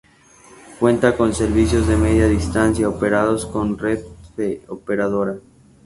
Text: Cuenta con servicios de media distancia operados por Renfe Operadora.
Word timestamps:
Cuenta 0.79 1.15
con 1.15 1.31
servicios 1.35 1.87
de 1.87 1.95
media 1.95 2.25
distancia 2.27 2.89
operados 2.89 3.45
por 3.45 3.79
Renfe 3.79 4.63
Operadora. 4.67 5.35